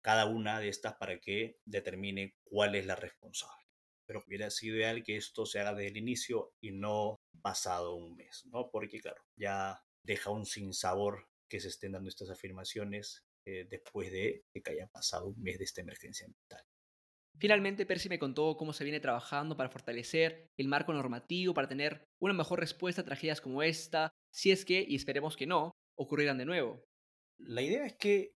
cada 0.00 0.26
una 0.26 0.60
de 0.60 0.68
estas 0.68 0.94
para 0.94 1.20
que 1.20 1.58
determine 1.64 2.36
cuál 2.44 2.74
es 2.74 2.86
la 2.86 2.96
responsable 2.96 3.61
pero 4.12 4.24
hubiera 4.26 4.50
sido 4.50 4.76
ideal 4.76 5.02
que 5.02 5.16
esto 5.16 5.46
se 5.46 5.58
haga 5.58 5.72
desde 5.72 5.88
el 5.88 5.96
inicio 5.96 6.52
y 6.60 6.70
no 6.70 7.18
pasado 7.40 7.94
un 7.94 8.14
mes, 8.14 8.44
¿no? 8.52 8.68
Porque, 8.70 9.00
claro, 9.00 9.24
ya 9.36 9.82
deja 10.02 10.28
un 10.28 10.44
sinsabor 10.44 11.30
que 11.48 11.60
se 11.60 11.68
estén 11.68 11.92
dando 11.92 12.10
estas 12.10 12.28
afirmaciones 12.28 13.24
eh, 13.46 13.66
después 13.70 14.12
de 14.12 14.44
que 14.52 14.70
haya 14.70 14.86
pasado 14.88 15.28
un 15.28 15.42
mes 15.42 15.56
de 15.56 15.64
esta 15.64 15.80
emergencia 15.80 16.26
ambiental. 16.26 16.62
Finalmente, 17.38 17.86
Percy 17.86 18.10
me 18.10 18.18
contó 18.18 18.54
cómo 18.58 18.74
se 18.74 18.84
viene 18.84 19.00
trabajando 19.00 19.56
para 19.56 19.70
fortalecer 19.70 20.50
el 20.58 20.68
marco 20.68 20.92
normativo, 20.92 21.54
para 21.54 21.68
tener 21.68 22.04
una 22.20 22.34
mejor 22.34 22.60
respuesta 22.60 23.00
a 23.00 23.06
tragedias 23.06 23.40
como 23.40 23.62
esta, 23.62 24.10
si 24.30 24.50
es 24.50 24.66
que, 24.66 24.84
y 24.86 24.94
esperemos 24.94 25.38
que 25.38 25.46
no, 25.46 25.72
ocurrieran 25.96 26.36
de 26.36 26.44
nuevo. 26.44 26.84
La 27.38 27.62
idea 27.62 27.86
es 27.86 27.96
que 27.96 28.34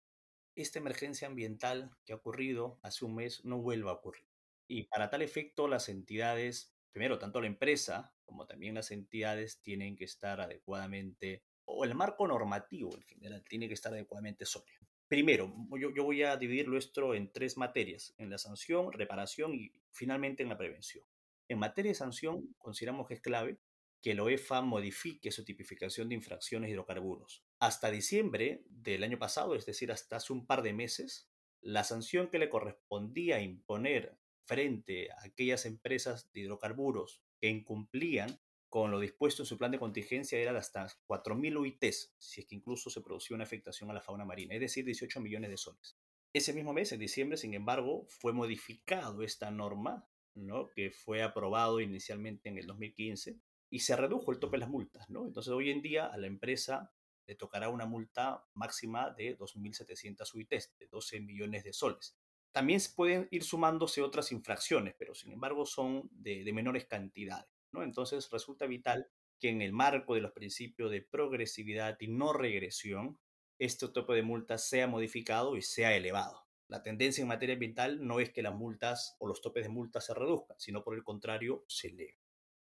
esta 0.54 0.80
emergencia 0.80 1.28
ambiental 1.28 1.96
que 2.04 2.12
ha 2.12 2.16
ocurrido 2.16 2.78
hace 2.82 3.06
un 3.06 3.14
mes 3.14 3.42
no 3.46 3.62
vuelva 3.62 3.92
a 3.92 3.94
ocurrir. 3.94 4.31
Y 4.72 4.84
para 4.84 5.10
tal 5.10 5.20
efecto, 5.20 5.68
las 5.68 5.90
entidades, 5.90 6.74
primero, 6.92 7.18
tanto 7.18 7.42
la 7.42 7.46
empresa 7.46 8.14
como 8.24 8.46
también 8.46 8.74
las 8.74 8.90
entidades 8.90 9.60
tienen 9.60 9.98
que 9.98 10.04
estar 10.04 10.40
adecuadamente, 10.40 11.44
o 11.66 11.84
el 11.84 11.94
marco 11.94 12.26
normativo 12.26 12.96
en 12.96 13.02
general, 13.02 13.44
tiene 13.46 13.68
que 13.68 13.74
estar 13.74 13.92
adecuadamente 13.92 14.46
sólido. 14.46 14.80
Primero, 15.08 15.52
yo, 15.78 15.94
yo 15.94 16.04
voy 16.04 16.22
a 16.22 16.38
dividirlo 16.38 16.78
esto 16.78 17.12
en 17.12 17.30
tres 17.30 17.58
materias, 17.58 18.14
en 18.16 18.30
la 18.30 18.38
sanción, 18.38 18.90
reparación 18.92 19.52
y 19.54 19.74
finalmente 19.90 20.42
en 20.42 20.48
la 20.48 20.56
prevención. 20.56 21.04
En 21.48 21.58
materia 21.58 21.90
de 21.90 21.96
sanción, 21.96 22.54
consideramos 22.56 23.06
que 23.06 23.12
es 23.12 23.20
clave 23.20 23.58
que 24.00 24.12
el 24.12 24.20
OEFA 24.20 24.62
modifique 24.62 25.30
su 25.32 25.44
tipificación 25.44 26.08
de 26.08 26.14
infracciones 26.14 26.68
de 26.68 26.72
hidrocarburos. 26.72 27.44
Hasta 27.58 27.90
diciembre 27.90 28.64
del 28.70 29.04
año 29.04 29.18
pasado, 29.18 29.54
es 29.54 29.66
decir, 29.66 29.92
hasta 29.92 30.16
hace 30.16 30.32
un 30.32 30.46
par 30.46 30.62
de 30.62 30.72
meses, 30.72 31.28
la 31.60 31.84
sanción 31.84 32.30
que 32.30 32.38
le 32.38 32.48
correspondía 32.48 33.42
imponer 33.42 34.18
frente 34.44 35.10
a 35.12 35.24
aquellas 35.24 35.66
empresas 35.66 36.30
de 36.32 36.40
hidrocarburos 36.40 37.22
que 37.40 37.48
incumplían 37.48 38.40
con 38.72 38.90
lo 38.90 39.00
dispuesto 39.00 39.42
en 39.42 39.46
su 39.46 39.58
plan 39.58 39.70
de 39.70 39.78
contingencia 39.78 40.38
era 40.38 40.52
de 40.52 40.58
hasta 40.58 40.86
4.000 41.06 41.60
UITs, 41.60 42.14
si 42.16 42.40
es 42.40 42.46
que 42.46 42.54
incluso 42.54 42.88
se 42.88 43.02
producía 43.02 43.34
una 43.34 43.44
afectación 43.44 43.90
a 43.90 43.92
la 43.92 44.00
fauna 44.00 44.24
marina, 44.24 44.54
es 44.54 44.60
decir, 44.62 44.86
18 44.86 45.20
millones 45.20 45.50
de 45.50 45.58
soles. 45.58 45.98
Ese 46.32 46.54
mismo 46.54 46.72
mes, 46.72 46.90
en 46.92 47.00
diciembre, 47.00 47.36
sin 47.36 47.52
embargo, 47.52 48.06
fue 48.08 48.32
modificado 48.32 49.22
esta 49.22 49.50
norma, 49.50 50.08
¿no? 50.34 50.70
que 50.70 50.90
fue 50.90 51.22
aprobado 51.22 51.80
inicialmente 51.80 52.48
en 52.48 52.56
el 52.56 52.66
2015, 52.66 53.38
y 53.68 53.80
se 53.80 53.94
redujo 53.94 54.32
el 54.32 54.38
tope 54.38 54.56
de 54.56 54.60
las 54.60 54.70
multas. 54.70 55.10
¿no? 55.10 55.26
Entonces, 55.26 55.52
hoy 55.52 55.70
en 55.70 55.82
día 55.82 56.06
a 56.06 56.16
la 56.16 56.26
empresa 56.26 56.94
le 57.26 57.34
tocará 57.34 57.68
una 57.68 57.84
multa 57.84 58.46
máxima 58.54 59.10
de 59.10 59.36
2.700 59.36 60.34
UITs, 60.34 60.78
de 60.78 60.86
12 60.86 61.20
millones 61.20 61.64
de 61.64 61.74
soles. 61.74 62.16
También 62.52 62.80
pueden 62.94 63.28
ir 63.30 63.44
sumándose 63.44 64.02
otras 64.02 64.30
infracciones, 64.30 64.94
pero 64.98 65.14
sin 65.14 65.32
embargo 65.32 65.64
son 65.64 66.08
de, 66.12 66.50
menores 66.52 66.86
cantidades. 66.86 67.50
¿no? 67.72 67.82
Entonces 67.82 68.28
resulta 68.30 68.66
vital 68.66 69.08
que 69.40 69.48
en 69.48 69.62
el 69.62 69.72
marco 69.72 70.14
de 70.14 70.20
los 70.20 70.32
principios 70.32 70.90
de 70.90 71.00
progresividad 71.02 71.96
y 71.98 72.08
no 72.08 72.32
regresión, 72.32 73.18
este 73.58 73.88
tope 73.88 74.14
de 74.14 74.22
multas 74.22 74.68
sea 74.68 74.86
modificado 74.86 75.56
y 75.56 75.62
sea 75.62 75.96
elevado. 75.96 76.46
La 76.68 76.82
tendencia 76.82 77.22
en 77.22 77.28
materia 77.28 77.54
ambiental 77.54 78.06
no 78.06 78.20
es 78.20 78.30
que 78.30 78.42
las 78.42 78.54
multas 78.54 79.16
o 79.18 79.26
los 79.26 79.40
topes 79.40 79.64
de 79.64 79.68
multas 79.68 80.06
se 80.06 80.14
reduzcan, 80.14 80.58
sino 80.60 80.84
por 80.84 80.94
el 80.94 81.02
contrario, 81.02 81.64
se 81.68 81.88
eleven. 81.88 82.16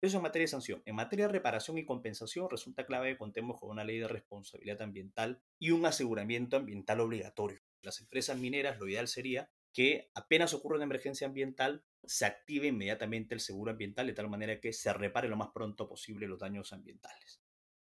Eso 0.00 0.18
en 0.18 0.22
materia 0.22 0.44
de 0.44 0.48
sanción. 0.48 0.82
En 0.84 0.96
materia 0.96 1.26
de 1.26 1.32
reparación 1.32 1.78
y 1.78 1.86
compensación 1.86 2.50
resulta 2.50 2.84
clave 2.84 3.12
que 3.12 3.18
contemos 3.18 3.58
con 3.58 3.70
una 3.70 3.84
ley 3.84 3.98
de 3.98 4.08
responsabilidad 4.08 4.82
ambiental 4.82 5.40
y 5.58 5.70
un 5.70 5.86
aseguramiento 5.86 6.56
ambiental 6.56 7.00
obligatorio. 7.00 7.60
Las 7.80 8.00
empresas 8.00 8.36
mineras 8.38 8.78
lo 8.78 8.86
ideal 8.86 9.08
sería 9.08 9.50
que 9.74 10.10
apenas 10.14 10.54
ocurre 10.54 10.76
una 10.76 10.84
emergencia 10.84 11.26
ambiental, 11.26 11.84
se 12.04 12.24
active 12.24 12.68
inmediatamente 12.68 13.34
el 13.34 13.40
seguro 13.40 13.72
ambiental 13.72 14.06
de 14.06 14.14
tal 14.14 14.30
manera 14.30 14.60
que 14.60 14.72
se 14.72 14.92
repare 14.92 15.28
lo 15.28 15.36
más 15.36 15.50
pronto 15.52 15.88
posible 15.88 16.28
los 16.28 16.38
daños 16.38 16.72
ambientales. 16.72 17.42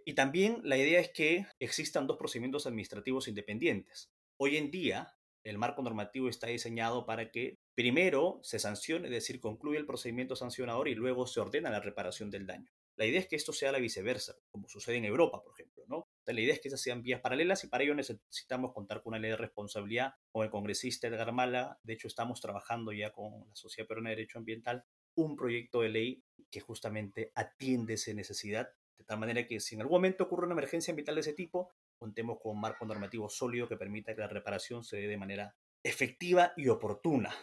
Y 0.04 0.14
también 0.14 0.60
la 0.64 0.76
idea 0.76 1.00
es 1.00 1.10
que 1.10 1.46
existan 1.58 2.06
dos 2.06 2.16
procedimientos 2.16 2.66
administrativos 2.66 3.28
independientes. 3.28 4.10
Hoy 4.36 4.56
en 4.56 4.70
día, 4.70 5.16
el 5.44 5.58
marco 5.58 5.82
normativo 5.82 6.28
está 6.28 6.48
diseñado 6.48 7.06
para 7.06 7.30
que 7.30 7.58
primero 7.74 8.40
se 8.42 8.58
sancione, 8.58 9.06
es 9.06 9.14
decir, 9.14 9.40
concluye 9.40 9.78
el 9.78 9.86
procedimiento 9.86 10.34
sancionador 10.34 10.88
y 10.88 10.94
luego 10.94 11.26
se 11.26 11.40
ordena 11.40 11.70
la 11.70 11.80
reparación 11.80 12.30
del 12.30 12.46
daño. 12.46 12.70
La 12.96 13.06
idea 13.06 13.20
es 13.20 13.28
que 13.28 13.36
esto 13.36 13.52
sea 13.52 13.72
la 13.72 13.78
viceversa, 13.78 14.34
como 14.50 14.68
sucede 14.68 14.96
en 14.96 15.04
Europa, 15.04 15.42
por 15.42 15.52
ejemplo, 15.52 15.84
¿no? 15.86 16.08
La 16.32 16.40
idea 16.40 16.54
es 16.54 16.60
que 16.60 16.68
esas 16.68 16.80
sean 16.80 17.02
vías 17.02 17.20
paralelas 17.20 17.62
y 17.64 17.68
para 17.68 17.84
ello 17.84 17.94
necesitamos 17.94 18.72
contar 18.72 19.02
con 19.02 19.12
una 19.12 19.18
ley 19.18 19.30
de 19.30 19.36
responsabilidad. 19.36 20.14
Con 20.30 20.44
el 20.44 20.50
congresista 20.50 21.06
Edgar 21.06 21.32
Mala, 21.32 21.78
de 21.82 21.92
hecho, 21.92 22.08
estamos 22.08 22.40
trabajando 22.40 22.92
ya 22.92 23.12
con 23.12 23.48
la 23.48 23.54
Sociedad 23.54 23.86
Peruana 23.86 24.10
de 24.10 24.16
Derecho 24.16 24.38
Ambiental 24.38 24.84
un 25.16 25.36
proyecto 25.36 25.80
de 25.80 25.88
ley 25.88 26.22
que 26.50 26.60
justamente 26.60 27.32
atiende 27.34 27.94
esa 27.94 28.12
necesidad, 28.12 28.68
de 28.98 29.04
tal 29.04 29.18
manera 29.18 29.46
que 29.46 29.60
si 29.60 29.74
en 29.74 29.80
algún 29.80 29.96
momento 29.96 30.24
ocurre 30.24 30.44
una 30.44 30.54
emergencia 30.54 30.92
ambiental 30.92 31.14
de 31.16 31.22
ese 31.22 31.32
tipo, 31.32 31.72
contemos 31.98 32.38
con 32.40 32.52
un 32.52 32.60
marco 32.60 32.84
normativo 32.84 33.28
sólido 33.28 33.68
que 33.68 33.76
permita 33.76 34.14
que 34.14 34.20
la 34.20 34.28
reparación 34.28 34.84
se 34.84 34.98
dé 34.98 35.08
de 35.08 35.16
manera 35.16 35.56
efectiva 35.82 36.52
y 36.56 36.68
oportuna. 36.68 37.34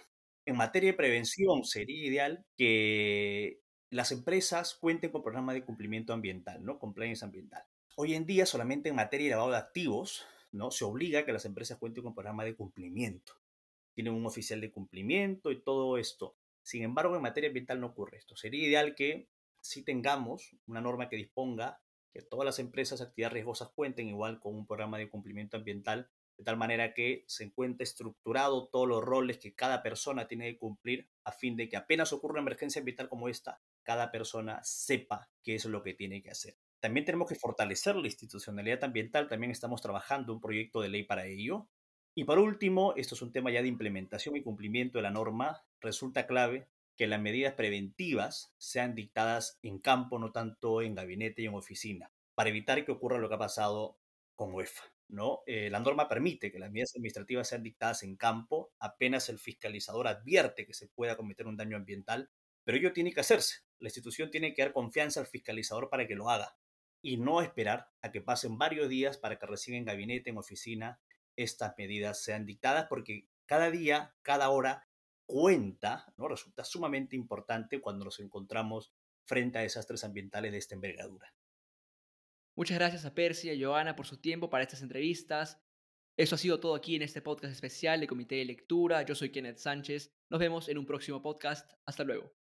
En 0.45 0.57
materia 0.57 0.91
de 0.91 0.97
prevención, 0.97 1.63
sería 1.63 2.05
ideal 2.05 2.45
que 2.57 3.61
las 3.89 4.11
empresas 4.11 4.75
cuenten 4.75 5.11
con 5.11 5.23
programas 5.23 5.55
de 5.55 5.63
cumplimiento 5.63 6.13
ambiental, 6.13 6.63
¿no? 6.63 6.79
Compliance 6.79 7.23
ambiental. 7.23 7.63
Hoy 7.95 8.15
en 8.15 8.25
día, 8.25 8.47
solamente 8.47 8.89
en 8.89 8.95
materia 8.95 9.27
de 9.27 9.31
lavado 9.31 9.51
de 9.51 9.57
activos, 9.57 10.25
¿no? 10.51 10.71
Se 10.71 10.83
obliga 10.83 11.19
a 11.19 11.25
que 11.25 11.31
las 11.31 11.45
empresas 11.45 11.77
cuenten 11.77 12.03
con 12.03 12.15
programa 12.15 12.43
de 12.43 12.55
cumplimiento. 12.55 13.33
Tienen 13.93 14.15
un 14.15 14.25
oficial 14.25 14.59
de 14.61 14.71
cumplimiento 14.71 15.51
y 15.51 15.61
todo 15.61 15.99
esto. 15.99 16.35
Sin 16.63 16.81
embargo, 16.81 17.15
en 17.15 17.21
materia 17.21 17.49
ambiental 17.49 17.79
no 17.79 17.87
ocurre 17.87 18.17
esto. 18.17 18.35
Sería 18.35 18.67
ideal 18.67 18.95
que 18.95 19.29
si 19.61 19.83
tengamos 19.83 20.55
una 20.65 20.81
norma 20.81 21.07
que 21.07 21.17
disponga 21.17 21.83
que 22.11 22.23
todas 22.23 22.45
las 22.45 22.57
empresas 22.57 22.97
de 22.97 23.05
actividades 23.05 23.33
riesgosas 23.33 23.69
cuenten 23.75 24.07
igual 24.07 24.39
con 24.39 24.55
un 24.55 24.65
programa 24.65 24.97
de 24.97 25.11
cumplimiento 25.11 25.57
ambiental, 25.57 26.09
de 26.35 26.43
tal 26.43 26.57
manera 26.57 26.95
que 26.95 27.23
se 27.27 27.43
encuentre 27.43 27.83
estructurado 27.83 28.69
todos 28.69 28.87
los 28.87 29.03
roles 29.03 29.37
que 29.37 29.53
cada 29.53 29.83
persona 29.83 30.27
tiene 30.27 30.51
que 30.51 30.57
cumplir 30.57 31.11
a 31.25 31.31
fin 31.31 31.55
de 31.55 31.69
que 31.69 31.77
apenas 31.77 32.11
ocurra 32.11 32.33
una 32.33 32.41
emergencia 32.41 32.79
ambiental 32.79 33.07
como 33.07 33.29
esta, 33.29 33.61
cada 33.83 34.11
persona 34.11 34.61
sepa 34.63 35.29
qué 35.43 35.53
es 35.53 35.65
lo 35.65 35.83
que 35.83 35.93
tiene 35.93 36.23
que 36.23 36.31
hacer. 36.31 36.57
También 36.83 37.05
tenemos 37.05 37.29
que 37.29 37.35
fortalecer 37.35 37.95
la 37.95 38.07
institucionalidad 38.07 38.83
ambiental, 38.83 39.29
también 39.29 39.51
estamos 39.51 39.81
trabajando 39.81 40.33
un 40.33 40.41
proyecto 40.41 40.81
de 40.81 40.89
ley 40.89 41.03
para 41.03 41.25
ello. 41.25 41.69
Y 42.13 42.25
por 42.25 42.39
último, 42.39 42.93
esto 42.97 43.15
es 43.15 43.21
un 43.21 43.31
tema 43.31 43.51
ya 43.51 43.61
de 43.61 43.69
implementación 43.69 44.35
y 44.35 44.43
cumplimiento 44.43 44.97
de 44.97 45.03
la 45.03 45.09
norma, 45.09 45.63
resulta 45.79 46.27
clave 46.27 46.67
que 46.97 47.07
las 47.07 47.21
medidas 47.21 47.53
preventivas 47.53 48.53
sean 48.57 48.95
dictadas 48.95 49.59
en 49.61 49.79
campo, 49.79 50.19
no 50.19 50.33
tanto 50.33 50.81
en 50.81 50.93
gabinete 50.93 51.41
y 51.41 51.45
en 51.45 51.53
oficina, 51.53 52.11
para 52.35 52.49
evitar 52.49 52.83
que 52.83 52.91
ocurra 52.91 53.17
lo 53.17 53.29
que 53.29 53.35
ha 53.35 53.39
pasado 53.39 53.97
con 54.35 54.53
UEFA. 54.53 54.83
¿no? 55.07 55.39
Eh, 55.45 55.69
la 55.69 55.79
norma 55.79 56.09
permite 56.09 56.51
que 56.51 56.59
las 56.59 56.69
medidas 56.69 56.95
administrativas 56.95 57.47
sean 57.47 57.63
dictadas 57.63 58.03
en 58.03 58.17
campo 58.17 58.73
apenas 58.79 59.29
el 59.29 59.39
fiscalizador 59.39 60.09
advierte 60.09 60.65
que 60.65 60.73
se 60.73 60.89
pueda 60.89 61.15
cometer 61.15 61.47
un 61.47 61.55
daño 61.55 61.77
ambiental, 61.77 62.29
pero 62.65 62.77
ello 62.77 62.91
tiene 62.91 63.13
que 63.13 63.21
hacerse. 63.21 63.59
La 63.79 63.87
institución 63.87 64.29
tiene 64.31 64.53
que 64.53 64.63
dar 64.63 64.73
confianza 64.73 65.21
al 65.21 65.27
fiscalizador 65.27 65.89
para 65.89 66.05
que 66.05 66.15
lo 66.15 66.29
haga 66.29 66.57
y 67.03 67.17
no 67.17 67.41
esperar 67.41 67.91
a 68.01 68.11
que 68.11 68.21
pasen 68.21 68.57
varios 68.57 68.89
días 68.89 69.17
para 69.17 69.37
que 69.37 69.45
recién 69.45 69.77
en 69.77 69.85
gabinete, 69.85 70.29
en 70.29 70.37
oficina, 70.37 70.99
estas 71.35 71.75
medidas 71.77 72.23
sean 72.23 72.45
dictadas, 72.45 72.87
porque 72.89 73.27
cada 73.45 73.69
día, 73.69 74.15
cada 74.21 74.49
hora 74.49 74.87
cuenta, 75.25 76.13
¿no? 76.17 76.27
Resulta 76.27 76.63
sumamente 76.63 77.15
importante 77.15 77.81
cuando 77.81 78.05
nos 78.05 78.19
encontramos 78.19 78.93
frente 79.25 79.59
a 79.59 79.61
desastres 79.61 80.03
ambientales 80.03 80.53
de 80.53 80.57
esta 80.57 80.75
envergadura. 80.75 81.33
Muchas 82.55 82.77
gracias 82.77 83.05
a 83.05 83.13
Persia 83.13 83.53
y 83.53 83.61
a 83.61 83.67
Joana 83.67 83.95
por 83.95 84.05
su 84.05 84.21
tiempo 84.21 84.49
para 84.49 84.63
estas 84.63 84.81
entrevistas. 84.81 85.61
Eso 86.15 86.35
ha 86.35 86.37
sido 86.37 86.59
todo 86.59 86.75
aquí 86.75 86.95
en 86.95 87.01
este 87.01 87.21
podcast 87.21 87.53
especial 87.53 87.99
de 87.99 88.07
Comité 88.07 88.35
de 88.35 88.45
Lectura. 88.45 89.01
Yo 89.01 89.15
soy 89.15 89.31
Kenneth 89.31 89.57
Sánchez. 89.57 90.13
Nos 90.29 90.39
vemos 90.39 90.69
en 90.69 90.77
un 90.77 90.85
próximo 90.85 91.21
podcast. 91.21 91.73
Hasta 91.85 92.03
luego. 92.03 92.31